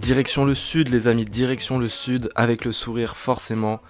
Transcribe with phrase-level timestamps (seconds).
[0.00, 3.80] Direction le sud, les amis, direction le sud, avec le sourire forcément.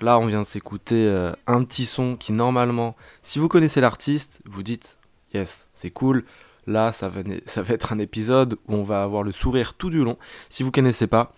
[0.00, 4.40] Là, on vient de s'écouter euh, un petit son qui, normalement, si vous connaissez l'artiste,
[4.46, 4.98] vous dites
[5.32, 6.24] yes, c'est cool.
[6.66, 9.90] Là, ça va, ça va être un épisode où on va avoir le sourire tout
[9.90, 10.18] du long.
[10.48, 11.32] Si vous connaissez pas,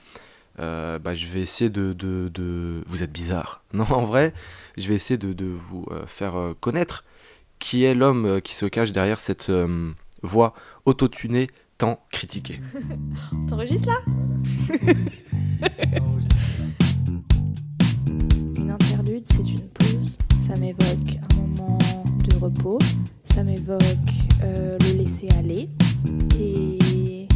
[0.59, 3.63] euh, bah, je vais essayer de, de, de, Vous êtes bizarre.
[3.73, 4.33] Non, en vrai,
[4.77, 7.05] je vais essayer de, de vous euh, faire euh, connaître
[7.59, 9.93] qui est l'homme qui se cache derrière cette euh,
[10.23, 12.61] voix autotunée tant critiquée.
[13.49, 13.99] T'enregistres là?
[18.57, 20.19] Une interlude, c'est une pause.
[20.47, 21.79] Ça m'évoque un moment
[22.19, 22.79] de repos.
[23.25, 23.83] Ça m'évoque
[24.43, 25.69] euh, le laisser aller.
[26.39, 27.29] Et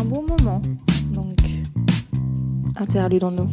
[0.00, 0.60] un bon moment.
[1.12, 1.38] Donc,
[2.76, 3.48] interludons-nous.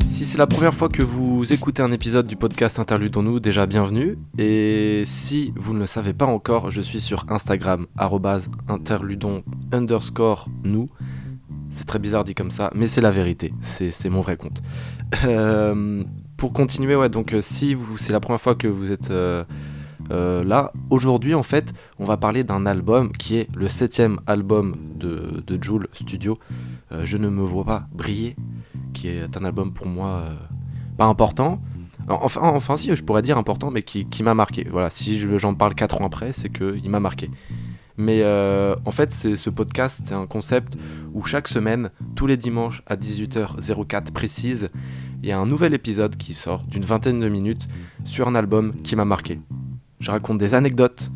[0.00, 4.18] Si c'est la première fois que vous écoutez un épisode du podcast Interludons-nous, déjà bienvenue.
[4.38, 10.48] Et si vous ne le savez pas encore, je suis sur Instagram, arrobase interludon underscore
[10.64, 10.88] nous.
[11.70, 13.52] C'est très bizarre dit comme ça, mais c'est la vérité.
[13.60, 14.62] C'est mon vrai compte.
[15.24, 16.02] Euh,
[16.36, 19.44] pour continuer, ouais, donc euh, si c'est la première fois que vous êtes euh,
[20.10, 25.42] là, aujourd'hui en fait, on va parler d'un album qui est le septième album de,
[25.46, 26.38] de Joule Studio.
[26.92, 28.36] Euh, je ne me vois pas briller,
[28.94, 30.34] qui est un album pour moi euh,
[30.96, 31.60] pas important.
[32.08, 34.66] Enfin, enfin, si, je pourrais dire important, mais qui, qui m'a marqué.
[34.70, 37.28] Voilà, si je- j'en parle 4 ans après, c'est qu'il m'a marqué.
[37.96, 40.76] Mais euh, en fait, c'est ce podcast, c'est un concept
[41.14, 44.68] où chaque semaine, tous les dimanches à 18h04 précise,
[45.22, 47.66] il y a un nouvel épisode qui sort d'une vingtaine de minutes
[48.04, 49.40] sur un album qui m'a marqué.
[49.98, 51.10] Je raconte des anecdotes,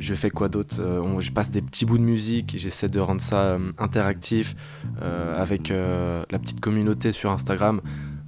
[0.00, 3.20] je fais quoi d'autre Euh, Je passe des petits bouts de musique, j'essaie de rendre
[3.20, 4.56] ça euh, interactif
[5.02, 7.80] euh, avec la petite communauté sur Instagram.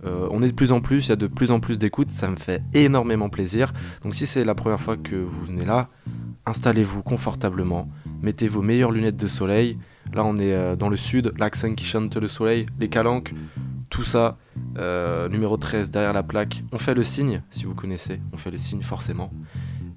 [0.05, 2.29] On est de plus en plus, il y a de plus en plus d'écoutes, ça
[2.29, 3.73] me fait énormément plaisir.
[4.03, 5.89] Donc si c'est la première fois que vous venez là,
[6.45, 7.89] installez-vous confortablement,
[8.21, 9.79] mettez vos meilleures lunettes de soleil.
[10.13, 13.33] Là on est dans le sud, l'accent qui chante le soleil, les calanques,
[13.91, 14.39] tout ça.
[15.31, 16.65] Numéro 13 derrière la plaque.
[16.73, 19.31] On fait le signe, si vous connaissez, on fait le signe forcément.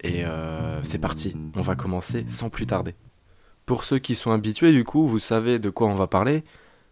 [0.06, 2.94] Et euh, c'est parti, on va commencer sans plus tarder.
[3.66, 6.44] Pour ceux qui sont habitués du coup, vous savez de quoi on va parler.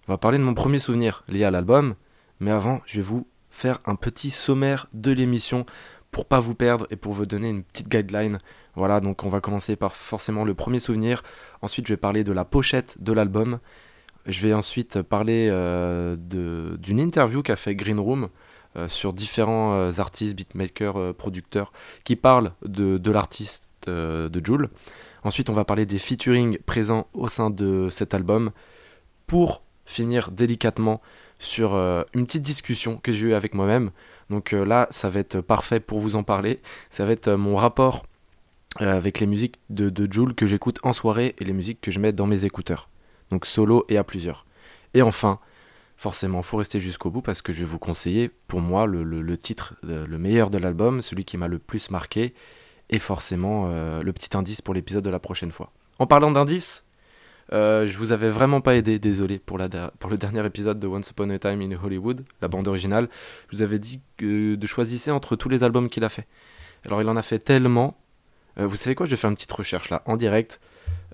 [0.07, 1.93] On va parler de mon premier souvenir lié à l'album.
[2.39, 5.67] Mais avant, je vais vous faire un petit sommaire de l'émission
[6.09, 8.39] pour pas vous perdre et pour vous donner une petite guideline.
[8.75, 11.21] Voilà, donc on va commencer par forcément le premier souvenir.
[11.61, 13.59] Ensuite, je vais parler de la pochette de l'album.
[14.25, 18.29] Je vais ensuite parler euh, d'une interview qu'a fait Green Room
[18.87, 21.71] sur différents euh, artistes, beatmakers, euh, producteurs
[22.03, 24.69] qui parlent de, l'artiste euh, de Joule.
[25.23, 28.51] Ensuite, on va parler des featuring présents au sein de cet album
[29.27, 31.01] pour finir délicatement
[31.39, 33.91] sur euh, une petite discussion que j'ai eue avec moi-même.
[34.29, 36.61] Donc euh, là, ça va être parfait pour vous en parler.
[36.89, 38.05] Ça va être euh, mon rapport
[38.81, 41.91] euh, avec les musiques de, de Joule que j'écoute en soirée et les musiques que
[41.91, 42.89] je mets dans mes écouteurs.
[43.31, 44.45] Donc solo et à plusieurs.
[44.93, 45.39] Et enfin,
[46.03, 49.75] forcément, faut rester jusqu'au bout parce que je vais vous conseiller, pour moi, le, titre,
[49.85, 52.33] euh, le meilleur de l'album, celui qui m'a le plus marqué,
[52.89, 55.71] et forcément euh, le petit indice pour l'épisode de la prochaine fois.
[55.99, 56.89] En parlant d'indices,
[57.53, 61.29] euh, je vous avais vraiment pas aidé, désolé pour, le dernier épisode de Once Upon
[61.29, 63.07] a Time in Hollywood, la bande originale.
[63.47, 66.27] Je vous avais dit de choisir entre tous les albums qu'il a fait.
[66.85, 67.97] Alors il en a fait tellement.
[68.57, 70.59] Vous savez quoi Je vais faire une petite recherche là, en direct.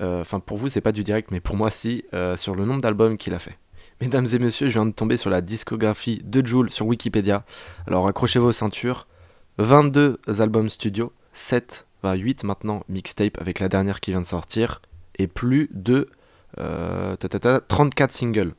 [0.02, 2.06] Enfin, pour vous, c'est pas du direct, mais pour moi, si,
[2.38, 3.60] sur le nombre d'albums qu'il a fait.
[4.02, 7.44] Mesdames et messieurs, je viens de tomber sur la discographie de Joule sur Wikipédia.
[7.86, 9.08] Alors accrochez vos ceintures.
[9.58, 14.82] 22 albums studio, 7, enfin 8 maintenant mixtape avec la dernière qui vient de sortir,
[15.18, 16.08] et plus de
[16.60, 18.54] euh, ta, ta, ta, 34 singles.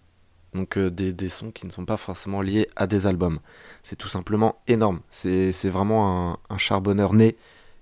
[0.52, 3.40] Donc euh, des, des sons qui ne sont pas forcément liés à des albums.
[3.82, 5.00] C'est tout simplement énorme.
[5.08, 7.36] C'est vraiment un, charbonneur né.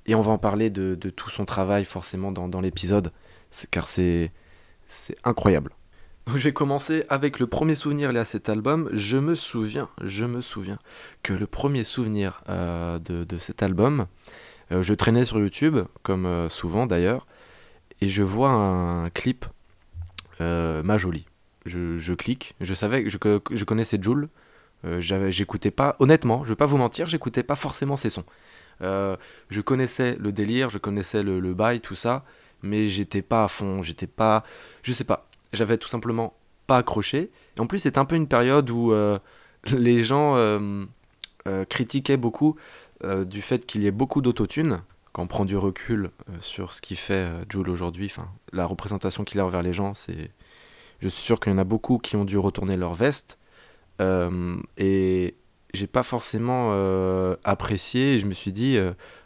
[0.07, 3.13] Et on va en parler de, tout son travail forcément dans, l'épisode.
[3.73, 4.31] Car c'est
[5.25, 5.73] incroyable.
[6.35, 8.89] Vais commencer avec le premier souvenir lié à cet album.
[8.93, 10.79] Je me souviens, je me souviens
[11.23, 14.07] que le premier souvenir euh, de, de cet album,
[14.71, 17.27] euh, je traînais sur YouTube, comme euh, souvent d'ailleurs,
[18.01, 19.47] et je vois un clip
[20.39, 21.27] Ma Jolie.
[21.67, 23.19] Je, je clique, je savais que je,
[23.51, 24.29] je connaissais Joule,
[25.01, 28.25] j'écoutais pas, honnêtement, je vais pas vous mentir, j'écoutais pas forcément ses sons.
[28.81, 32.25] Je connaissais le délire, je connaissais le, le bail, tout ça,
[32.63, 34.45] mais j'étais pas à fond, j'étais pas.
[34.83, 36.35] Je sais pas, j'avais tout simplement
[36.69, 37.31] pas accroché.
[37.57, 39.19] Et en plus, c'était un peu une période où euh,
[39.73, 40.85] les gens euh,
[41.49, 42.55] euh, critiquaient beaucoup
[43.27, 44.81] du fait qu'il y ait beaucoup d'autotune.
[45.13, 46.11] Quand on prend du recul
[46.41, 50.33] sur ce qui fait Joule aujourd'hui, enfin, la représentation qu'il a envers les gens, c'est.
[50.99, 53.39] Je suis sûr qu'il y en a beaucoup qui ont dû retourner leur veste.
[54.01, 55.37] Et
[55.73, 56.73] j'ai pas forcément
[57.45, 58.19] apprécié.
[58.19, 58.77] Je me suis dit,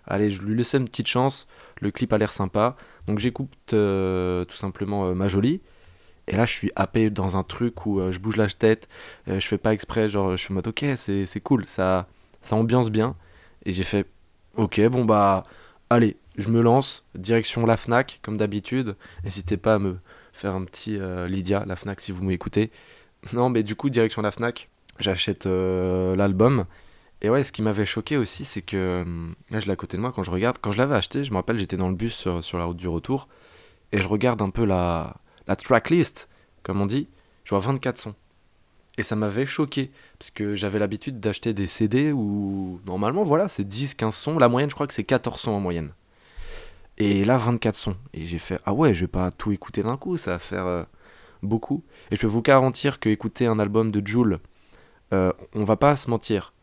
[0.07, 1.47] allez, je lui laisse une petite chance.
[1.81, 2.77] Le clip a l'air sympa.
[3.07, 5.63] Donc j'écoute tout simplement Ma Jolie.
[6.29, 8.89] Et là, je suis happé dans un truc où je bouge la tête.
[9.27, 10.09] je fais pas exprès.
[10.09, 11.67] Genre, je suis en mode, ok, c'est cool.
[11.67, 12.07] Ça,
[12.43, 13.17] ça ambiance bien.
[13.65, 14.07] Et j'ai fait,
[14.57, 15.45] ok, bon bah,
[15.91, 17.07] allez, je me lance.
[17.17, 18.97] Direction la Fnac, comme d'habitude.
[19.25, 19.99] N'hésitez pas à me
[20.33, 20.99] faire un petit
[21.29, 22.71] Lydia, la Fnac, si vous m'écoutez.
[23.33, 26.65] Non, mais du coup, direction la Fnac j'achète euh, l'album.
[27.21, 29.05] Et ouais, ce qui m'avait choqué aussi, c'est que
[29.51, 30.57] là, je l'ai à côté de moi quand je regarde.
[30.61, 32.89] Quand je l'avais acheté, je me rappelle, j'étais dans le bus sur, la route du
[32.89, 33.29] retour
[33.93, 35.17] et je regarde un peu la,
[35.47, 36.29] la tracklist,
[36.63, 37.09] comme on dit.
[37.45, 38.15] Je vois 24 sons.
[38.99, 43.65] Et ça m'avait choqué, parce que j'avais l'habitude d'acheter des CD où normalement, voilà, c'est
[43.65, 44.39] 10, 15 sons.
[44.39, 45.93] La moyenne, je crois que c'est 14 sons en moyenne.
[46.99, 47.97] Et là, 24 sons.
[48.13, 50.67] Et j'ai fait, ah ouais, je vais pas tout écouter d'un coup, ça va faire
[50.67, 50.85] euh,
[51.43, 51.83] beaucoup.
[52.11, 54.41] Et je peux vous garantir que écouter un album de Joule
[55.13, 56.55] euh, on va pas se mentir,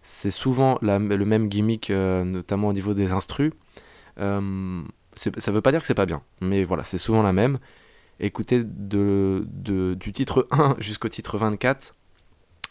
[0.00, 3.52] c'est souvent le même gimmick, euh, notamment au niveau des instrus.
[4.16, 7.58] Ça veut pas dire que c'est pas bien, mais voilà, c'est souvent la même.
[8.18, 11.94] Écoutez, de, du titre 1 jusqu'au titre 24,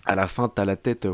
[0.05, 1.07] à la fin, t'as la tête.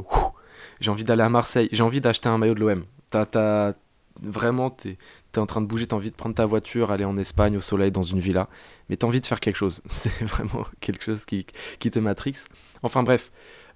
[0.79, 2.85] j'ai envie d'aller à Marseille, j'ai envie d'acheter un maillot de l'OM.
[3.09, 3.73] T'as,
[4.21, 4.97] vraiment, t'es,
[5.35, 7.61] es en train de bouger, t'as envie de prendre ta voiture, aller en Espagne au
[7.61, 8.47] soleil dans une villa,
[8.89, 9.81] mais t'as envie de faire quelque chose.
[9.87, 11.45] C'est vraiment quelque chose qui,
[11.79, 12.47] qui te matrixe.
[12.83, 13.31] Enfin bref,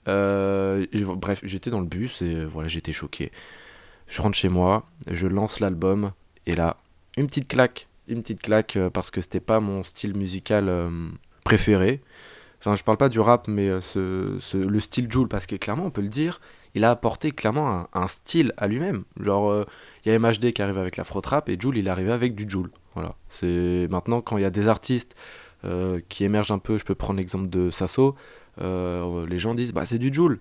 [0.07, 0.85] euh,
[1.17, 3.31] bref, j'étais dans le bus et voilà, j'étais choqué.
[4.07, 6.11] Je rentre chez moi, je lance l'album
[6.45, 6.77] et là,
[7.17, 11.09] une petite claque, une petite claque euh, parce que c'était pas mon style musical euh,
[11.43, 12.01] préféré.
[12.59, 15.91] Enfin, je parle pas du rap, mais ce, le style Joule, parce que clairement, on
[15.91, 16.41] peut le dire,
[16.73, 19.03] il a apporté clairement un, style à lui-même.
[19.19, 19.65] Genre,
[20.03, 22.33] il y a MHD qui arrive avec l'afro trap et Joule, il est arrivé avec
[22.33, 22.71] du Joule.
[22.95, 23.13] Voilà.
[23.27, 25.15] C'est maintenant quand il y a des artistes
[26.09, 28.15] qui émergent un peu, je peux prendre l'exemple de Sasso.
[28.61, 30.39] Euh, les gens disent bah c'est du Joule.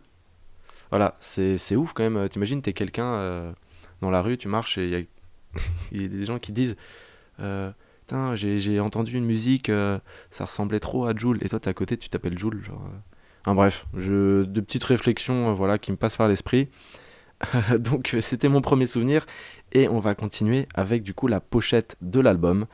[0.90, 2.28] Voilà, c'est ouf quand même.
[2.28, 3.52] T'imagines, t'es quelqu'un euh,
[4.00, 5.06] dans la rue, tu marches et
[5.92, 6.76] il y, a des gens qui disent euh,
[8.34, 9.70] j'ai entendu une musique,
[10.30, 11.38] ça ressemblait trop à Joule.
[11.42, 12.62] Et toi, t'es à côté, tu t'appelles Joule.
[12.62, 16.68] Genre, bref, je, de petites réflexions voilà, qui me passent par l'esprit.
[17.78, 19.26] Donc, c'était mon premier souvenir.
[19.72, 22.66] Et on va continuer avec du coup la pochette de l'album.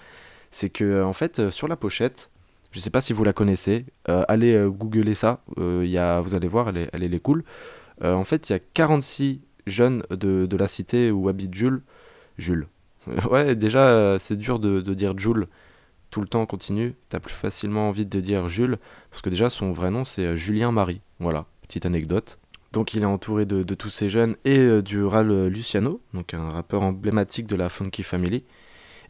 [0.50, 2.30] C'est que, en fait, sur la pochette,
[2.72, 3.84] je sais pas si vous la connaissez.
[4.08, 5.42] Euh, allez euh, googler ça.
[5.58, 7.44] Euh, y a, vous allez voir, elle est, elle est cool.
[8.02, 11.82] en fait, il y a 46 jeunes de, de, la cité où habite Jules.
[12.38, 12.66] Jules.
[13.30, 15.46] ouais, déjà, c'est dur de, dire Jules
[16.10, 16.94] tout le temps en continu.
[17.08, 18.78] Tu as plus facilement envie de dire Jules.
[19.10, 21.00] Parce que déjà, son vrai nom, c'est Julien Marie.
[21.20, 22.38] Voilà, petite anecdote.
[22.72, 26.82] Donc il est entouré de, tous ces jeunes et du Ral Luciano, donc un rappeur
[26.82, 28.44] emblématique de la Funky Family.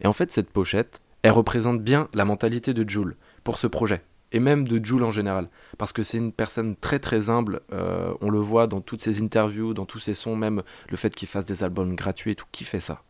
[0.01, 4.01] Et en fait, cette pochette, elle représente bien la mentalité de Jules pour ce projet.
[4.31, 5.49] Et même de Jules en général.
[5.77, 7.61] Parce que c'est une personne très très humble.
[7.73, 11.13] Euh, on le voit dans toutes ses interviews, dans tous ses sons, même le fait
[11.13, 12.45] qu'il fasse des albums gratuits et tout.
[12.51, 13.03] Qui fait ça?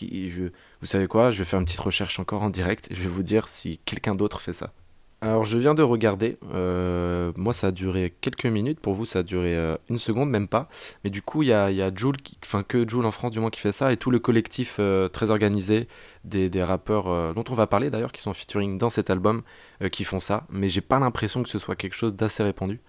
[0.00, 0.50] Je,
[0.80, 3.08] Vous savez quoi Je vais faire une petite recherche encore en direct et je vais
[3.08, 4.72] vous dire si quelqu'un d'autre fait ça.
[5.20, 9.18] Alors je viens de regarder, euh, moi ça a duré quelques minutes, pour vous ça
[9.18, 10.68] a duré euh, une seconde, même pas.
[11.02, 12.14] Mais du coup il y a, y a Jules,
[12.44, 15.08] enfin que Jules en France du moins qui fait ça, et tout le collectif euh,
[15.08, 15.88] très organisé
[16.22, 19.42] des, rappeurs dont on va parler d'ailleurs, qui sont featuring dans cet album,
[19.90, 20.46] qui font ça.
[20.50, 22.80] Mais j'ai pas l'impression que ce soit quelque chose d'assez répandu.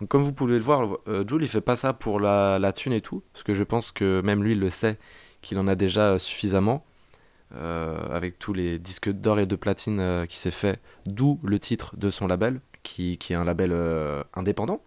[0.00, 0.98] Donc comme vous pouvez le voir,
[1.28, 3.92] Jules il fait pas ça pour la, la thune et tout, parce que je pense
[3.92, 4.98] que même lui il le sait,
[5.46, 6.84] qu'il en a déjà suffisamment.
[7.54, 11.60] Euh, avec tous les disques d'or et de platine euh, qui s'est fait, d'où le
[11.60, 14.80] titre de son label, qui, est un label euh, indépendant.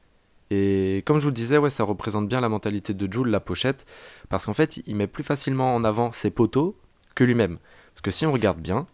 [0.51, 3.39] Et comme je vous le disais, ouais, ça représente bien la mentalité de Jules, la
[3.39, 3.85] pochette,
[4.27, 6.77] parce qu'en fait, il met plus facilement en avant ses poteaux
[7.15, 7.59] que lui-même.
[7.93, 8.87] Parce que si on regarde bien,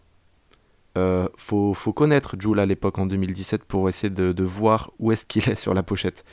[0.96, 5.48] euh, faut, connaître Jules à l'époque en 2017 pour essayer de, voir où est-ce qu'il
[5.48, 6.24] est sur la pochette.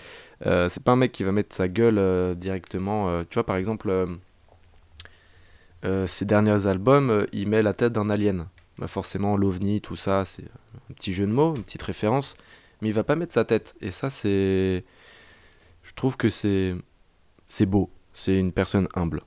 [0.45, 3.23] Euh, c'est pas un mec qui va mettre sa gueule directement.
[3.25, 4.19] tu vois, par exemple,
[5.85, 8.47] euh, ses derniers albums, euh, il met la tête d'un alien.
[8.77, 10.45] Bah forcément, l'ovni, tout ça, c'est
[10.89, 12.35] un petit jeu de mots, une petite référence,
[12.81, 13.75] mais il va pas mettre sa tête.
[13.81, 14.83] Et ça, c'est.
[15.83, 16.73] Je trouve que c'est.
[17.47, 17.91] C'est beau.
[18.13, 19.21] C'est une personne humble.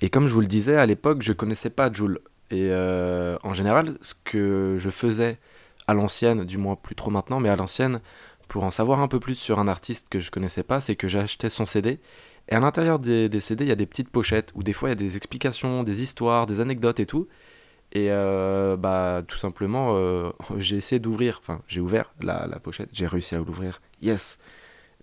[0.00, 2.20] Et comme je vous le disais, à l'époque, je connaissais pas Jules.
[2.50, 5.38] Et euh, en général, ce que je faisais
[5.86, 8.00] à l'ancienne, du moins plus trop maintenant, mais à l'ancienne,
[8.46, 11.08] pour en savoir un peu plus sur un artiste que je connaissais pas, c'est que
[11.08, 12.00] j'achetais son CD
[12.48, 14.92] et à l'intérieur des, CD, il y a des petites pochettes où des fois il
[14.92, 17.28] y a des explications, des histoires, des anecdotes et tout.
[17.92, 23.06] Et euh, bah tout simplement, euh, j'ai essayé d'ouvrir, enfin j'ai ouvert la, pochette, j'ai
[23.06, 24.38] réussi à l'ouvrir, yes.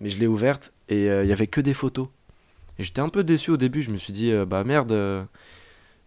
[0.01, 2.09] Mais je l'ai ouverte et euh, il y avait que des photos.
[2.77, 4.93] Et j'étais un peu déçu au début, je me suis dit, bah merde,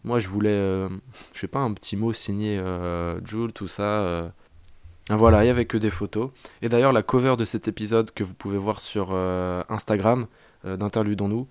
[0.04, 0.88] moi je voulais,
[1.32, 2.60] je sais pas, un petit mot signé
[3.24, 4.32] Jules, tout ça.
[5.10, 6.30] Ah, Voilà, il n'y avait que des photos.
[6.60, 10.26] Et d'ailleurs, la cover de cet épisode que vous pouvez voir sur euh, Instagram euh,
[10.64, 11.48] d'Interludons-nous,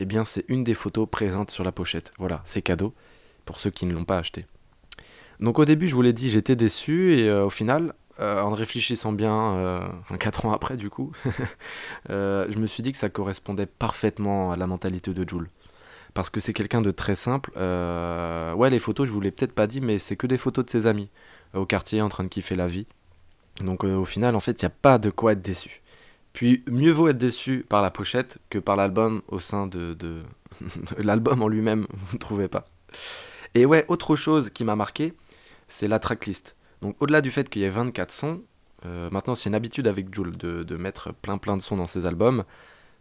[0.00, 2.12] eh bien, c'est une des photos présentes sur la pochette.
[2.18, 2.94] Voilà, c'est cadeau
[3.44, 4.46] pour ceux qui ne l'ont pas acheté.
[5.40, 8.50] Donc au début, je vous l'ai dit, j'étais déçu et euh, au final, euh, en
[8.50, 11.12] réfléchissant bien, euh, enfin 4 ans après du coup,
[12.10, 15.48] euh, je me suis dit que ça correspondait parfaitement à la mentalité de Jules.
[16.14, 17.52] Parce que c'est quelqu'un de très simple.
[17.56, 20.64] Euh, ouais, les photos, je vous l'ai peut-être pas dit, mais c'est que des photos
[20.64, 21.10] de ses amis
[21.54, 22.86] euh, au quartier en train de kiffer la vie.
[23.60, 25.80] Donc euh, au final, en fait, il n'y a pas de quoi être déçu.
[26.32, 30.22] Puis mieux vaut être déçu par la pochette que par l'album au sein de, de...
[30.98, 32.66] l'album en lui-même, vous ne trouvez pas.
[33.54, 35.14] Et ouais, autre chose qui m'a marqué,
[35.68, 36.56] c'est la tracklist.
[36.80, 38.42] Donc au-delà du fait qu'il y ait 24 sons,
[38.86, 41.84] euh, maintenant c'est une habitude avec Jules de, de mettre plein plein de sons dans
[41.84, 42.44] ses albums,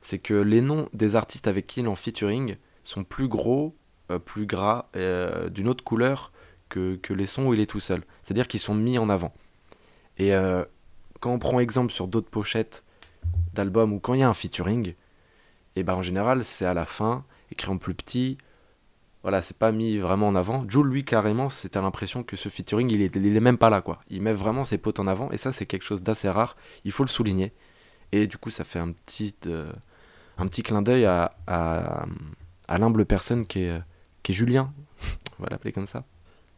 [0.02, 3.76] c'est que les noms des artistes avec qui il en featuring sont plus gros,
[4.10, 6.32] euh, plus gras, euh, d'une autre couleur
[6.70, 8.04] que, que les sons où il est tout seul.
[8.24, 9.34] C'est-à-dire qu'ils sont mis en avant.
[10.18, 10.32] Et
[11.20, 12.84] quand on prend exemple sur d'autres pochettes
[13.54, 14.94] d'albums ou quand il y a un featuring,
[15.76, 18.38] et ben en général c'est à la fin, écrit en plus petit.
[19.24, 20.64] Voilà, c'est pas mis vraiment en avant.
[20.70, 23.82] Jules, lui, carrément, c'était l'impression que ce featuring, il est, il est même pas là,
[23.82, 24.00] quoi.
[24.10, 26.56] Il met vraiment ses potes en avant, et ça, c'est quelque chose d'assez rare.
[26.86, 27.52] Il faut le souligner.
[28.14, 29.70] Et du coup, ça fait un petit, euh,
[30.38, 32.06] un petit clin d'œil à, à,
[32.70, 33.82] à l'humble personne qui est,
[34.24, 34.72] qui est Julien.
[35.40, 36.06] On va l'appeler comme ça.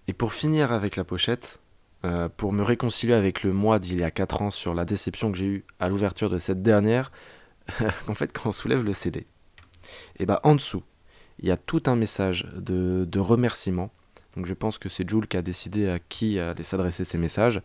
[0.07, 1.59] Et pour finir avec la pochette,
[2.05, 5.33] euh, pour me réconcilier avec le mois d'il y a 4 ans sur la déception
[5.33, 7.11] que j'ai eue à l'ouverture de cette dernière,
[8.07, 9.27] en fait, quand on soulève le CD,
[10.17, 10.81] et bah en dessous,
[11.39, 13.91] il y a tout un message de, remerciement.
[14.37, 17.61] Donc je pense que c'est Jules qui a décidé à qui allait s'adresser ces messages.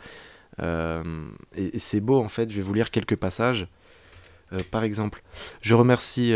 [0.60, 3.68] Euh, et c'est beau en fait, je vais vous lire quelques passages.
[4.52, 5.22] Euh, par exemple,
[5.60, 6.32] je remercie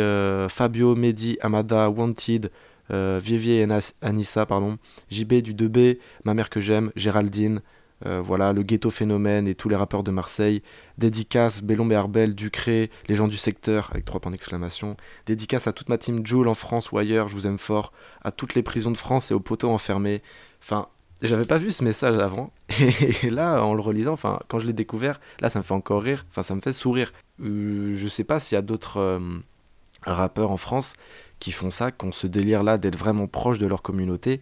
[0.49, 2.52] Fabio, Mehdi, Amada, Wanted,
[2.90, 3.67] Vievier et
[4.02, 4.78] Anissa, pardon,
[5.11, 7.61] JB du 2B, ma mère que j'aime, Géraldine,
[8.07, 10.62] euh, voilà, le ghetto phénomène et tous les rappeurs de Marseille,
[10.99, 15.73] dédicace Bellon et Arbel, Ducré, les gens du secteur, avec trois points d'exclamation, dédicace à
[15.73, 18.62] toute ma team Joule en France ou ailleurs, je vous aime fort, à toutes les
[18.62, 20.23] prisons de France et aux poteaux enfermés.
[20.62, 20.88] Enfin,
[21.23, 22.52] j'avais pas vu ce message avant,
[23.23, 26.02] et là, en le relisant, enfin, quand je l'ai découvert, là, ça me fait encore
[26.02, 27.12] rire, enfin, ça me fait sourire.
[27.43, 29.19] Euh, je sais pas s'il y a d'autres euh,
[30.02, 30.95] rappeurs en France
[31.40, 34.40] qui font ça, qui ont ce délire-là d'être vraiment proche de leur communauté.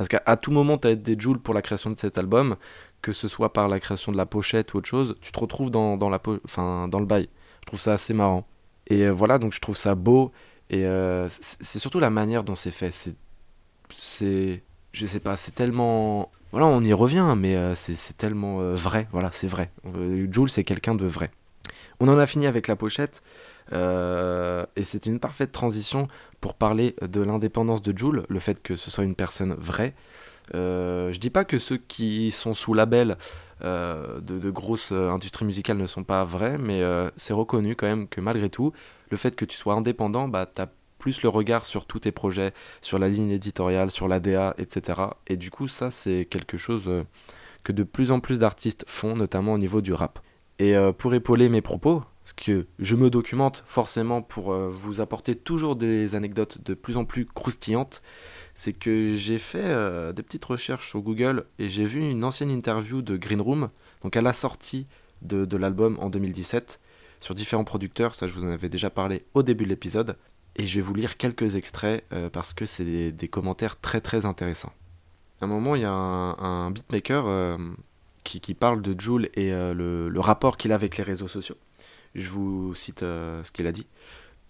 [0.00, 2.56] Parce qu'à tout moment, tu as des Jules pour la création de cet album,
[3.02, 5.70] que ce soit par la création de la pochette ou autre chose, tu te retrouves
[5.70, 7.28] dans, le bail.
[7.60, 8.46] Je trouve ça assez marrant.
[8.86, 10.32] Et euh, voilà, donc je trouve ça beau.
[10.70, 13.12] Et euh, c'est surtout la manière dont c'est fait.
[13.90, 14.62] C'est.
[14.92, 16.30] Je sais pas, c'est tellement.
[16.50, 19.06] Voilà, on y revient, mais euh, c'est tellement vrai.
[19.12, 19.70] Voilà, c'est vrai.
[20.32, 21.30] Jules, c'est quelqu'un de vrai.
[22.00, 23.22] On en a fini avec la pochette.
[23.72, 26.08] Euh, et c'est une parfaite transition
[26.40, 29.94] pour parler de l'indépendance de Jules, le fait que ce soit une personne vraie.
[30.54, 33.16] Euh, je dis pas que ceux qui sont sous label
[33.62, 36.82] euh, de, grosses euh, industries musicales ne sont pas vrais, mais
[37.16, 38.72] c'est reconnu quand même que malgré tout,
[39.10, 42.12] le fait que tu sois indépendant, bah, tu as plus le regard sur tous tes
[42.12, 45.00] projets, sur la ligne éditoriale, sur l'ADA, etc.
[45.28, 46.90] Et du coup, ça, c'est quelque chose
[47.62, 50.18] que de plus en plus d'artistes font, notamment au niveau du rap.
[50.58, 55.76] Et pour épauler mes propos, que je me documente forcément pour euh, vous apporter toujours
[55.76, 58.02] des anecdotes de plus en plus croustillantes,
[58.54, 62.50] c'est que j'ai fait euh, des petites recherches sur Google et j'ai vu une ancienne
[62.50, 63.70] interview de Green Room,
[64.02, 64.86] donc à la sortie
[65.22, 66.80] de, l'album en 2017,
[67.20, 70.16] sur différents producteurs, ça je vous en avais déjà parlé au début de l'épisode,
[70.56, 74.26] et je vais vous lire quelques extraits euh, parce que c'est des, commentaires très très
[74.26, 74.72] intéressants.
[75.40, 77.58] À un moment, il y a un, beatmaker
[78.24, 81.56] qui, parle de Joule et le rapport qu'il a avec les réseaux sociaux.
[82.14, 83.86] Je vous cite euh, ce qu'il a dit.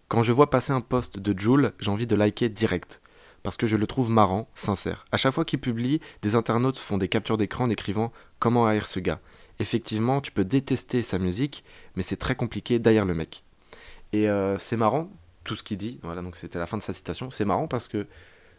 [0.08, 3.00] Quand je vois passer un post de Joule, j'ai envie de liker direct.
[3.42, 5.06] Parce que je le trouve marrant, sincère.
[5.12, 8.86] À chaque fois qu'il publie, des internautes font des captures d'écran en écrivant Comment haïr
[8.86, 9.20] ce gars?
[9.58, 11.64] Effectivement, tu peux détester sa musique,
[11.94, 13.44] mais c'est très compliqué derrière le mec.
[14.12, 15.10] Et euh, c'est marrant,
[15.44, 17.30] tout ce qu'il dit, voilà, donc c'était la fin de sa citation.
[17.30, 18.06] C'est marrant parce que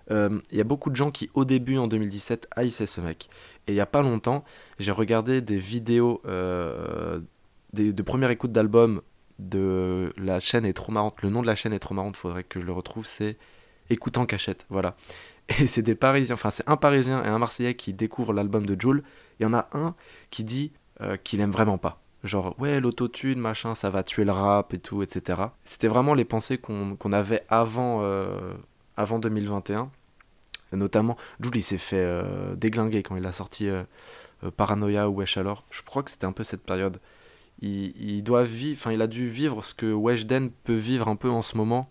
[0.10, 3.30] euh, il y a beaucoup de gens qui, au début, en 2017, haïssaient ce mec.
[3.68, 4.44] Et il n'y a pas longtemps,
[4.80, 6.22] j'ai regardé des vidéos
[7.74, 9.02] de première écoute d'album
[9.40, 11.22] de la chaîne est trop marrante.
[11.22, 13.06] Le nom de la chaîne est trop marrante, faudrait que je le retrouve.
[13.06, 13.38] C'est
[13.90, 14.96] Écoute en cachette, voilà.
[15.60, 18.80] Et c'est des Parisiens, enfin c'est un Parisien et un Marseillais qui découvrent l'album de
[18.80, 19.04] Joule.
[19.40, 19.96] Il y en a un
[20.30, 22.02] qui dit euh, qu'il aime vraiment pas.
[22.24, 25.42] Genre, ouais, l'autotune, machin, ça va tuer le rap et tout, etc.
[25.66, 28.54] C'était vraiment les pensées qu'on avait avant, euh,
[28.96, 29.92] avant 2021.
[30.72, 33.84] Et notamment, Jules, il s'est fait euh, déglinguer quand il a sorti euh,
[34.56, 35.66] Paranoia ou Wesh alors.
[35.70, 37.00] Je crois que c'était un peu cette période.
[37.62, 41.30] Il, doit vivre, enfin, il a dû vivre ce que Weshden peut vivre un peu
[41.30, 41.90] en ce moment.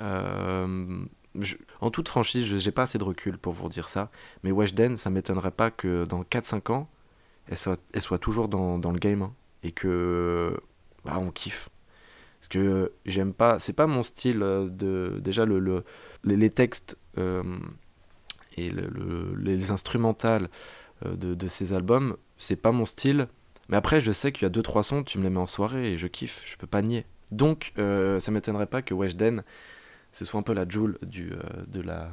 [0.00, 1.04] Euh,
[1.80, 4.10] en toute franchise, je- j'ai pas assez de recul pour vous dire ça,
[4.42, 6.88] mais Weshden, ça m'étonnerait pas que dans 4-5 ans,
[7.48, 9.32] elle soit, toujours dans, le game hein,
[9.62, 10.58] et que
[11.04, 11.68] bah, on kiffe.
[12.38, 15.20] Parce que j'aime pas, c'est pas mon style euh.
[15.20, 15.84] Déjà, le, le
[16.24, 17.42] les, textes euh,
[18.56, 20.48] et le, le, les instrumentales
[21.04, 23.28] de, de, ces albums, c'est pas mon style.
[23.70, 25.92] Mais après, je sais qu'il y a 2-3 sons, tu me les mets en soirée
[25.92, 27.06] et je kiffe, je peux pas nier.
[27.30, 29.44] Donc, euh, ça m'étonnerait pas que Weshden,
[30.12, 32.10] ce soit un peu la Joule du, euh, de la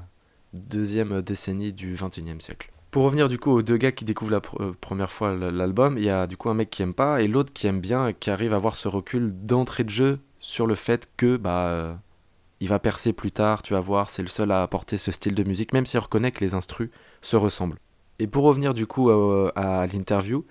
[0.54, 2.72] deuxième décennie du 21e siècle.
[2.92, 6.06] Pour revenir du coup aux deux gars qui découvrent la pr première fois l'album, il
[6.06, 8.30] y a du coup un mec qui aime pas et l'autre qui aime bien, qui
[8.30, 11.94] arrive à avoir ce recul d'entrée de jeu sur le fait que bah euh,
[12.60, 15.36] il va percer plus tard, tu vas voir, c'est le seul à apporter ce style
[15.36, 16.90] de musique, même s'il reconnaît que les instrus
[17.22, 17.78] se ressemblent.
[18.20, 20.46] Et pour revenir du coup euh, à l'interview,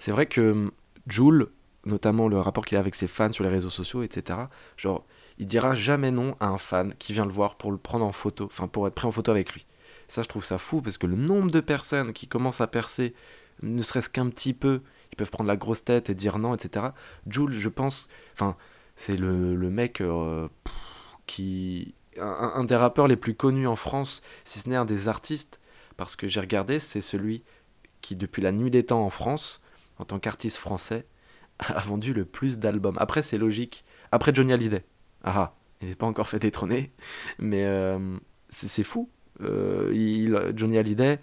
[0.00, 0.72] c'est vrai que
[1.06, 1.48] Jules,
[1.84, 4.38] notamment le rapport qu'il a avec ses fans sur les réseaux sociaux, etc.,
[4.78, 5.04] genre,
[5.36, 8.12] il dira jamais non à un fan qui vient le voir pour le prendre en
[8.12, 9.66] photo, enfin pour être pris en photo avec lui.
[10.08, 13.14] Ça, je trouve ça fou parce que le nombre de personnes qui commencent à percer,
[13.62, 14.80] ne serait-ce qu'un petit peu,
[15.12, 16.86] ils peuvent prendre la grosse tête et dire non, etc.
[17.26, 18.56] Jules, je pense, enfin,
[18.96, 20.48] c'est le, mec euh,
[21.26, 21.94] qui.
[22.18, 25.60] Un, des rappeurs les plus connus en France, si ce n'est un des artistes,
[25.98, 27.42] parce que j'ai regardé, c'est celui
[28.00, 29.60] qui, depuis la nuit des temps en France,
[30.00, 31.04] en tant qu'artiste français,
[31.58, 32.96] a vendu le plus d'albums.
[32.98, 33.84] Après, c'est logique.
[34.12, 34.84] Après Johnny Hallyday.
[35.22, 36.90] Ah, il n'est pas encore fait détrôner,
[37.38, 38.16] mais euh,
[38.48, 39.08] c'est fou.
[39.42, 41.20] Euh, Johnny Hallyday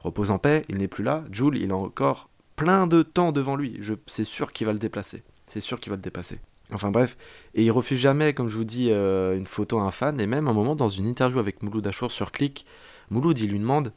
[0.00, 1.24] repose en paix, il n'est plus là.
[1.30, 3.80] Jules, il a encore plein de temps devant lui.
[4.06, 5.22] C'est sûr qu'il va le déplacer.
[5.46, 6.40] C'est sûr qu'il va le dépasser.
[6.72, 7.16] Enfin bref,
[7.54, 10.20] et il refuse jamais, comme je vous dis, euh, une photo à un fan.
[10.20, 12.66] Et même un moment, dans une interview avec Mouloud Achour sur Click,
[13.10, 13.92] Mouloud, il lui demande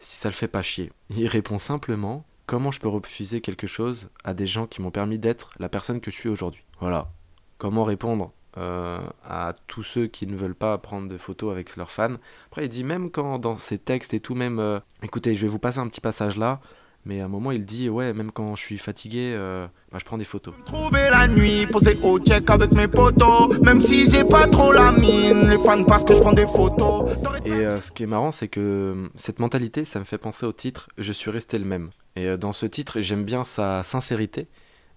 [0.00, 0.90] si ça le fait pas chier.
[1.10, 5.18] Il répond simplement comment je peux refuser quelque chose à des gens qui m'ont permis
[5.18, 6.64] d'être la personne que je suis aujourd'hui?
[6.80, 7.10] Voilà.
[7.58, 11.90] Comment répondre euh, à tous ceux qui ne veulent pas prendre de photos avec leurs
[11.90, 12.16] fans?
[12.46, 15.48] Après, il dit même quand dans ses textes et tout, même, euh, écoutez, je vais
[15.48, 16.60] vous passer un petit passage là,
[17.04, 20.04] mais à un moment il dit, ouais, même quand je suis fatigué, euh, bah, je
[20.04, 20.54] prends des photos.
[20.66, 24.92] Trouver la nuit, poser au check avec mes potos, même si j'ai pas trop la
[24.92, 27.10] mine, les fans parce que je prends des photos.
[27.44, 30.52] Et euh, ce qui est marrant, c'est que cette mentalité, ça me fait penser au
[30.52, 31.90] titre Je suis resté le même.
[32.16, 34.48] Et euh, dans ce titre, j'aime bien sa sincérité,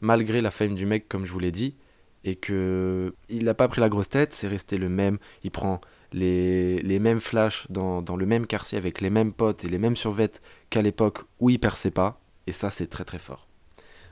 [0.02, 1.76] malgré la fame du mec, comme je vous l'ai dit
[2.24, 5.18] et que il n'a pas pris la grosse tête, c'est resté le même.
[5.44, 5.82] Il prend
[6.14, 10.42] les, mêmes flashs dans, le même quartier avec les mêmes potes et les mêmes survêtes
[10.70, 12.20] qu'à l'époque où il perçait pas.
[12.48, 13.48] Et ça, c'est très très fort.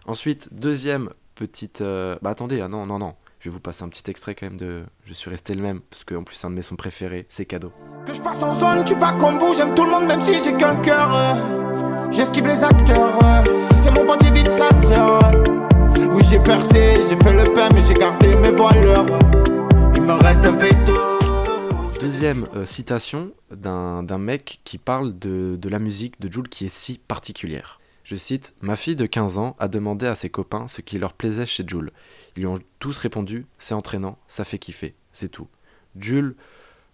[0.06, 1.82] Ensuite, deuxième petite.
[1.82, 2.18] Euh...
[2.22, 3.16] Bah attendez, ah non, non, non.
[3.40, 5.82] Je vais vous passer un petit extrait quand même de Je suis resté le même,
[5.90, 7.72] parce qu'en plus, un de mes sons préférés, c'est cadeau.
[8.06, 10.54] Que je passe en zone, tu vas vous, j'aime tout le monde, même si j'ai
[10.54, 11.16] qu'un cœur.
[11.16, 12.12] Euh...
[12.12, 13.20] J'esquive les acteurs.
[13.24, 13.60] Euh...
[13.60, 15.20] Si c'est mon pote, j'évite sa sœur.
[16.12, 19.06] Oui, j'ai percé, j'ai fait le pain, mais j'ai gardé mes voileurs.
[19.96, 21.19] Il me reste un péto.
[22.00, 26.98] Deuxième euh, citation d'un mec qui parle de, la musique de Jules qui est si
[26.98, 27.82] particulière.
[28.06, 31.12] Je cite Ma fille de 15 ans a demandé à ses copains ce qui leur
[31.12, 31.92] plaisait chez Jules.
[32.38, 35.48] Ils lui ont tous répondu C'est entraînant, ça fait kiffer, c'est tout.
[35.98, 36.38] Jules,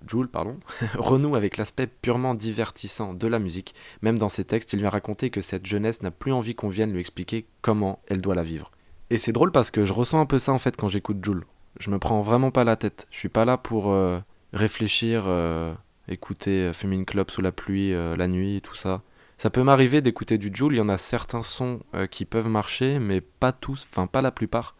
[0.07, 0.57] Jules pardon,
[0.95, 3.75] renoue avec l'aspect purement divertissant de la musique.
[4.01, 6.69] Même dans ses textes, il lui a raconté que cette jeunesse n'a plus envie qu'on
[6.69, 8.71] vienne lui expliquer comment elle doit la vivre.
[9.11, 11.45] Et c'est drôle parce que je ressens un peu ça en fait quand j'écoute Jules.
[11.79, 13.05] Je me prends vraiment pas la tête.
[13.11, 14.19] Je suis pas là pour euh,
[14.55, 15.73] réfléchir, euh,
[16.07, 19.03] écouter Fuming Club sous la pluie, euh, la nuit, tout ça.
[19.37, 20.73] Ça peut m'arriver d'écouter du Jules.
[20.73, 24.21] Il y en a certains sons euh, qui peuvent marcher, mais pas tous, enfin pas
[24.21, 24.75] la plupart.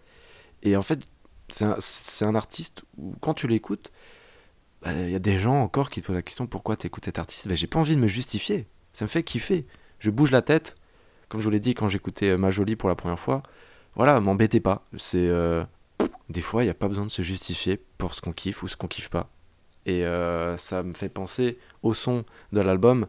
[0.64, 1.00] Et en fait,
[1.50, 3.92] c'est un, artiste où quand tu l'écoutes,
[4.86, 7.06] il bah, y a des gens encore qui te posent la question pourquoi tu écoutes
[7.06, 7.48] cet artiste?
[7.48, 8.68] Bah, j'ai pas envie de me justifier.
[8.94, 9.68] Ça me fait kiffer.
[10.00, 10.76] Je bouge la tête.
[11.30, 13.44] Comme je vous l'ai dit quand j'écoutais Ma Jolie pour la première fois
[13.96, 14.86] voilà, m'embêtez pas.
[14.98, 15.64] C'est euh,
[16.30, 18.68] des fois, il n'y a pas besoin de se justifier pour ce qu'on kiffe ou
[18.68, 19.30] ce qu'on kiffe pas.
[19.86, 23.08] Et euh, ça me fait penser au son de l'album,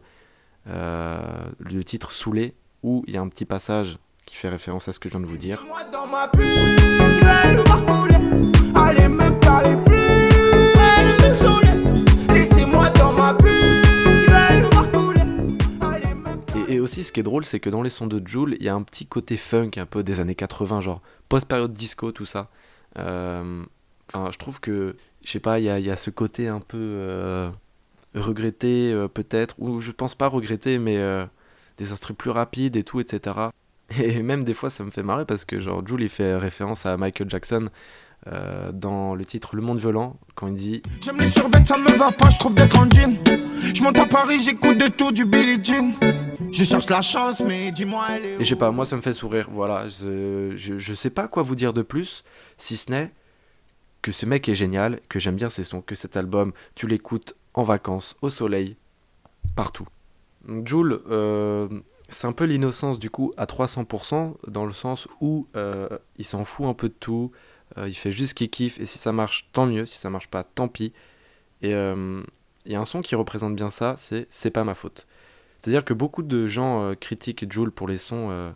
[0.67, 1.19] euh,
[1.59, 4.99] le titre Soulé, où il y a un petit passage qui fait référence à ce
[4.99, 5.65] que je viens de vous dire.
[16.67, 18.69] Et aussi, ce qui est drôle, c'est que dans les sons de Jules, il y
[18.69, 22.49] a un petit côté funk, un peu des années 80, genre post-période disco, tout ça.
[22.99, 23.63] Euh,
[24.13, 24.95] enfin, je trouve que,
[25.27, 27.49] je sais pas, il y a, y a, ce côté un peu euh,
[28.15, 31.25] regretté, euh, peut-être, ou je pense pas regretter, mais euh,
[31.77, 33.35] des instruments plus rapides et tout, etc.
[33.99, 36.85] Et même des fois, ça me fait marrer parce que, genre, Jules, il fait référence
[36.85, 37.69] à Michael Jackson.
[38.73, 42.11] Dans le titre Le Monde Violent, quand il dit J'aime les survêtements, ça me va
[42.11, 43.15] pas, je trouve jean.
[43.73, 45.93] Je monte à Paris, j'écoute de tout, du Billie Jean.
[46.51, 48.33] Je cherche la chance, mais dis-moi, elle est.
[48.33, 49.87] Et je sais pas, moi ça me fait sourire, voilà.
[49.87, 52.25] Je, je, je, sais pas quoi vous dire de plus,
[52.57, 53.13] si ce n'est
[54.07, 57.35] que ce mec est génial, que j'aime bien ses sons, que cet album, tu l'écoutes
[57.53, 58.77] en vacances, au soleil,
[59.53, 59.85] partout.
[60.63, 61.67] Jules, euh,
[62.07, 66.45] c'est un peu l'innocence du coup à 300% dans le sens où euh, il s'en
[66.45, 67.33] fout un peu de tout,
[67.77, 70.09] euh, il fait juste ce qu'il kiffe et si ça marche tant mieux, si ça
[70.09, 70.93] marche pas tant pis.
[71.61, 75.05] Et il y a un son qui représente bien ça, c'est C'est pas ma faute.
[75.57, 78.55] C'est-à-dire que beaucoup de gens critiquent Joule pour les sons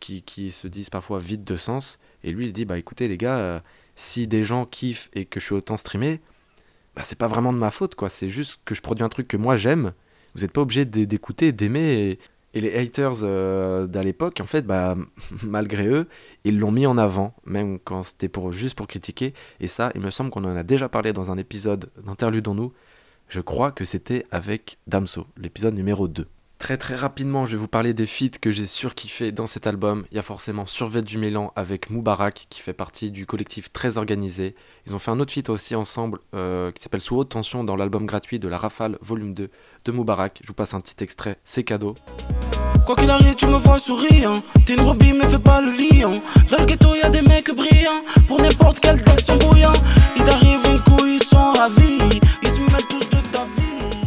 [0.00, 3.16] qui, qui, se disent parfois vides de sens et lui il dit bah écoutez les
[3.16, 3.62] gars,
[3.98, 6.20] si des gens kiffent et que je suis autant streamé,
[6.94, 9.26] bah c'est pas vraiment de ma faute quoi, c'est juste que je produis un truc
[9.26, 9.92] que moi j'aime.
[10.34, 12.18] Vous n'êtes pas obligé d'écouter, d'aimer.
[12.54, 14.96] Et les haters euh, d'à l'époque, en fait, bah,
[15.42, 16.08] malgré eux,
[16.44, 19.34] ils l'ont mis en avant, même quand c'était pour, juste pour critiquer.
[19.60, 22.54] Et ça, il me semble qu'on en a déjà parlé dans un épisode d'Interlude en
[22.54, 22.72] nous.
[23.28, 26.26] Je crois que c'était avec Damso, l'épisode numéro 2.
[26.58, 30.04] Très très rapidement, je vais vous parler des feats que j'ai surkiffé dans cet album.
[30.10, 33.96] Il y a forcément Survêt du Mélan avec Moubarak, qui fait partie du collectif très
[33.96, 34.54] organisé.
[34.86, 37.76] Ils ont fait un autre feat aussi ensemble, euh, qui s'appelle Sous haute tension, dans
[37.76, 39.50] l'album gratuit de La Rafale Volume 2
[39.84, 40.40] de Moubarak.
[40.42, 41.94] Je vous passe un petit extrait, c'est cadeau.
[42.84, 44.42] Quoi qu'il arrive, tu me vois souriant.
[44.66, 46.20] T'es une brebis, mais fais pas le lion.
[47.10, 48.04] Des mecs brillants.
[48.26, 52.20] Pour n'importe quel une couille, ils sont ravis.
[52.42, 53.97] Ils se tous de ta vie.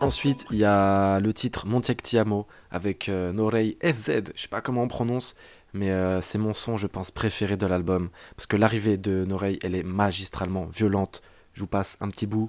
[0.00, 4.32] Ensuite, il y a le titre Montiek Tiamo avec euh, Norei FZ.
[4.34, 5.34] Je sais pas comment on prononce,
[5.74, 8.08] mais euh, c'est mon son, je pense, préféré de l'album.
[8.34, 11.20] Parce que l'arrivée de Norei, elle est magistralement violente.
[11.52, 12.48] Je vous passe un petit bout.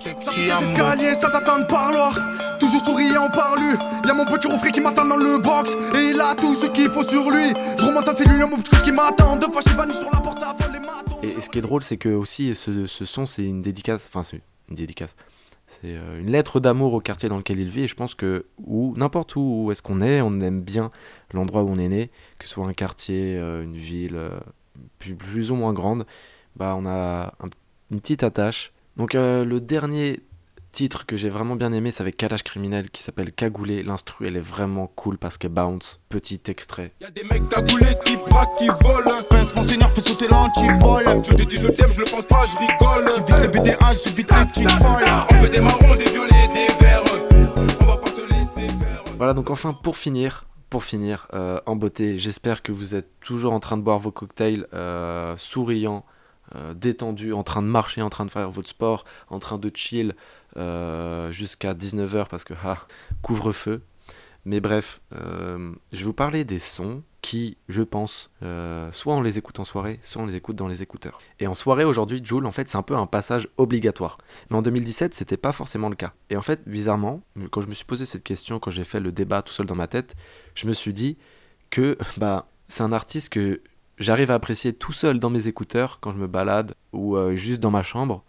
[0.00, 2.18] Ça fait des escaliers, ça t'attend par l'or.
[2.58, 3.78] Toujours souriant par lui.
[4.04, 5.76] Y'a mon petit refrain qui m'attend dans le box.
[5.94, 7.52] Et il a tout ce qu'il faut sur lui.
[7.78, 9.36] Je remonte à cellule, y'a mon petit qui m'attend.
[9.36, 11.22] Deux fois, je banni sur la porte, ça affole les matons.
[11.22, 14.08] Et, et, ce qui est drôle, c'est que aussi, ce, ce son, c'est une dédicace.
[14.08, 15.14] Enfin, c'est une dédicace.
[15.68, 17.82] C'est euh, une lettre d'amour au quartier dans lequel il vit.
[17.82, 20.90] Et je pense que, ou n'importe où, où est-ce qu'on est, on aime bien
[21.32, 22.10] l'endroit où on est né.
[22.38, 24.40] Que ce soit un quartier, euh, une ville, euh,
[24.98, 26.06] plus, ou moins grande.
[26.56, 27.50] Bah, on a un
[27.90, 28.72] une petite attache.
[28.98, 30.20] Donc le dernier
[30.72, 33.82] titre que j'ai vraiment bien aimé, c'est avec Kalash Criminel qui s'appelle Cagoulé.
[33.82, 36.00] L'instru, elle est vraiment cool parce qu'elle bounce.
[36.08, 36.92] Petit extrait.
[37.00, 39.22] Y'a des mecs cagoulés qui braquent, qui volent.
[39.28, 41.04] Pince mon seigneur fait sauter l'antivol.
[41.24, 43.10] Je te dis je t'aime, je le pense pas, je rigole.
[43.16, 45.04] J'ai vite les BDA, j'ai vite les petites folles.
[45.30, 47.02] On veut des marrons, des violets, des verts.
[47.80, 49.04] On va pas se laisser faire.
[49.16, 53.52] Voilà, donc enfin pour finir, pour finir, euh, en beauté, j'espère que vous êtes toujours
[53.52, 56.04] en train de boire vos cocktails, euh, souriants,
[56.54, 59.70] euh, détendu, en train de marcher, en train de faire votre sport, en train de
[59.74, 60.14] chill
[61.30, 62.86] jusqu'à 19h parce que ah,
[63.22, 63.82] couvre-feu.
[64.48, 69.20] Mais bref, euh, je vais vous parler des sons qui, je pense, euh, soit on
[69.20, 71.18] les écoute en soirée, soit on les écoute dans les écouteurs.
[71.38, 74.16] Et en soirée aujourd'hui, Joule, en fait, c'est un peu un passage obligatoire.
[74.48, 76.14] Mais en 2017, c'était pas forcément le cas.
[76.30, 79.12] Et en fait, bizarrement, quand je me suis posé cette question, quand j'ai fait le
[79.12, 80.14] débat tout seul dans ma tête,
[80.54, 81.18] je me suis dit
[81.68, 83.60] que bah, c'est un artiste que
[83.98, 87.60] j'arrive à apprécier tout seul dans mes écouteurs quand je me balade ou euh, juste
[87.60, 88.24] dans ma chambre.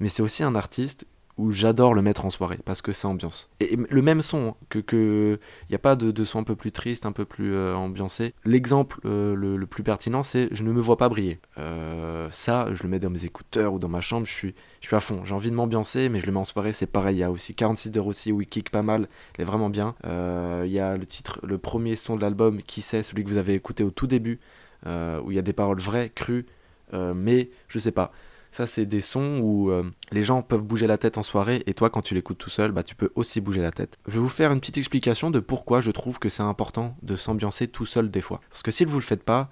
[0.00, 1.06] Mais c'est aussi un artiste
[1.42, 3.50] où j'adore le mettre en soirée parce que c'est ambiance.
[3.58, 5.40] Et, le même son, hein, que que
[5.72, 8.34] a pas de, de, son un peu plus triste, un peu plus euh, ambiancé.
[8.44, 11.40] L'exemple euh, le, plus pertinent, c'est je ne me vois pas briller.
[11.58, 14.86] Euh, ça, je le mets dans mes écouteurs ou dans ma chambre, je suis je
[14.86, 15.24] suis à fond.
[15.24, 17.16] J'ai envie de m'ambiancer, mais je le mets en soirée, c'est pareil.
[17.16, 19.70] Il y a aussi 46 heures aussi où il kick pas mal, il est vraiment
[19.70, 19.96] bien.
[20.06, 23.28] Euh, il y a le titre, le premier son de l'album, qui c'est, celui que
[23.28, 24.38] vous avez écouté au tout début.
[24.84, 26.44] Où il y a des paroles vraies, crues,
[26.92, 28.12] mais je sais pas.
[28.52, 31.74] Ça, c'est des sons où euh, les gens peuvent bouger la tête en soirée, et
[31.74, 33.98] toi, quand tu l'écoutes tout seul, bah, tu peux aussi bouger la tête.
[34.06, 37.16] Je vais vous faire une petite explication de pourquoi je trouve que c'est important de
[37.16, 38.40] s'ambiancer tout seul des fois.
[38.50, 39.48] Parce que si vous le faites pas,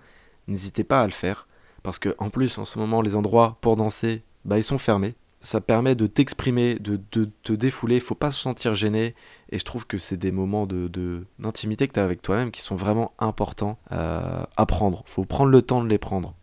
[0.49, 1.49] n'hésitez pas à le faire.
[1.83, 5.15] Parce que en plus, en ce moment, les endroits pour danser, bah, ils sont fermés
[5.41, 9.15] ça permet de t'exprimer, de, de, te défouler, faut pas se sentir gêné,
[9.51, 12.61] et je trouve que c'est des moments d'intimité de, que tu as avec toi-même qui
[12.61, 16.35] sont vraiment importants euh, à prendre, faut prendre le temps de les prendre.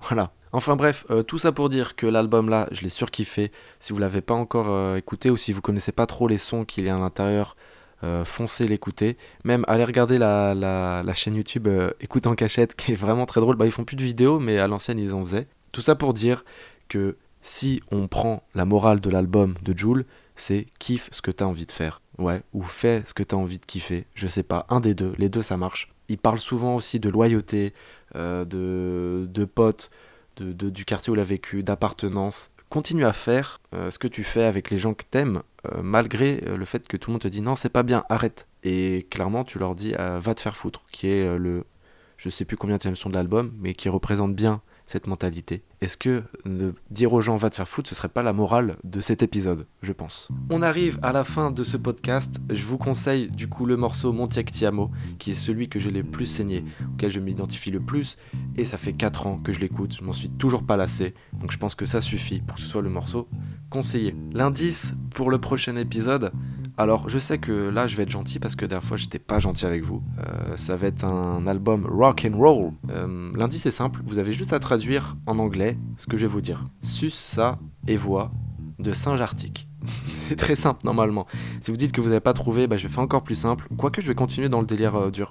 [0.00, 0.32] Voilà.
[0.54, 3.98] Enfin bref, euh, tout ça pour dire que l'album là, je l'ai surkiffé, si vous
[3.98, 6.88] l'avez pas encore euh, écouté, ou si vous connaissez pas trop les sons qu'il y
[6.88, 7.56] a à l'intérieur,
[8.04, 11.66] euh, foncez l'écouter, même allez regarder la, chaîne YouTube
[12.00, 14.58] Écoute en cachette, qui est vraiment très drôle, bah ils font plus de vidéos, mais
[14.58, 15.48] à l'ancienne ils en faisaient.
[15.72, 16.44] Tout ça pour dire
[16.88, 20.04] que si on prend la morale de l'album de Joule,
[20.36, 22.00] c'est kiffe ce que t'as envie de faire.
[22.18, 24.06] Ouais, ou fais ce que t'as envie de kiffer.
[24.14, 25.92] Je sais pas, un des deux, les deux ça marche.
[26.08, 27.72] Il parle souvent aussi de loyauté,
[28.14, 28.44] de,
[29.28, 29.90] de potes,
[30.36, 32.50] de, du quartier où il a vécu, d'appartenance.
[32.70, 36.40] Continue à faire euh, ce que tu fais avec les gens que t'aimes, euh, malgré
[36.40, 38.48] le fait que tout le monde te dit non, c'est pas bien, arrête.
[38.62, 41.64] Et clairement, tu leur dis va te faire foutre, qui est le.
[42.16, 45.96] Je sais plus combien de son de l'album, mais qui représente bien cette mentalité Est-ce
[45.96, 46.22] que
[46.90, 49.66] dire aux gens va te faire foutre, ce serait pas la morale de cet épisode,
[49.82, 52.40] je pense On arrive à la fin de ce podcast.
[52.50, 56.04] Je vous conseille du coup le morceau Montiek Tiamo, qui est celui que j'ai le
[56.04, 58.16] plus saigné, auquel je m'identifie le plus,
[58.56, 61.52] et ça fait 4 ans que je l'écoute, je m'en suis toujours pas lassé, donc
[61.52, 63.28] je pense que ça suffit pour que ce soit le morceau
[63.70, 64.14] conseillé.
[64.32, 66.32] L'indice pour le prochain épisode,
[66.76, 69.38] Alors je sais que là je vais être gentil parce que dernière fois j'étais pas
[69.38, 70.02] gentil avec vous.
[70.18, 72.72] Euh, ça va être un album rock and roll.
[72.90, 76.32] Euh, L'indice est simple, vous avez juste à traduire en anglais ce que je vais
[76.32, 76.64] vous dire.
[76.82, 78.32] Sus, ça et voix
[78.80, 79.68] de singe arctique.
[80.28, 81.26] C'est très simple normalement.
[81.60, 83.66] Si vous dites que vous n'avez pas trouvé, bah, je faire encore plus simple.
[83.76, 85.30] Quoique je vais continuer dans le délire euh, dur.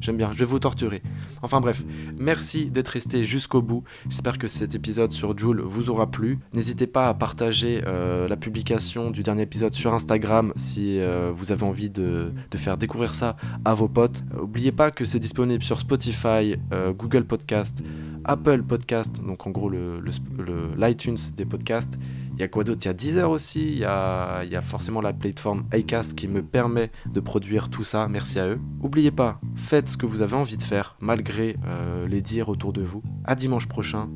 [0.00, 1.02] J'aime bien, je vais vous torturer.
[1.42, 1.84] Enfin bref,
[2.18, 3.84] merci d'être resté jusqu'au bout.
[4.08, 6.38] J'espère que cet épisode sur Joule vous aura plu.
[6.54, 11.52] N'hésitez pas à partager euh, la publication du dernier épisode sur Instagram si euh, vous
[11.52, 14.24] avez envie de, faire découvrir ça à vos potes.
[14.34, 16.56] N'oubliez pas que c'est disponible sur Spotify,
[16.96, 17.82] Google Podcast,
[18.24, 21.98] Apple Podcast, donc en gros le- le- l'iTunes des podcasts.
[22.36, 22.82] Il y a quoi d'autre?
[22.84, 26.14] Il y a Deezer aussi, il y a, il y a forcément la plateforme Acast
[26.14, 28.60] qui me permet de produire tout ça, merci à eux.
[28.82, 32.74] N'oubliez pas, faites ce que vous avez envie de faire, malgré euh, les dires autour
[32.74, 33.02] de vous.
[33.24, 34.10] À dimanche prochain,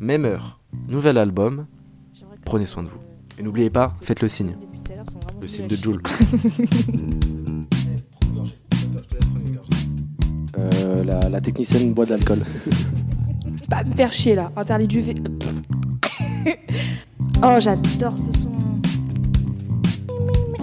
[0.00, 1.66] même heure, nouvel album,
[2.44, 2.98] Prenez soin de vous.
[3.38, 4.54] Et n'oubliez pas, faites le signe.
[5.40, 5.76] Le signe de.
[5.76, 6.02] Joule.
[10.56, 12.38] Euh, la, la technicienne boit de l'alcool.
[13.68, 15.14] Pas me faire chier là, interdit du V.
[17.44, 18.50] oh, j'adore ce son.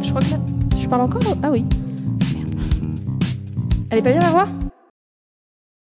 [0.02, 0.40] Je crois que là.
[0.80, 1.22] Je parle encore?
[1.44, 1.66] Ah oui.
[2.34, 2.60] Merde.
[3.90, 4.48] Elle est pas bien la voix?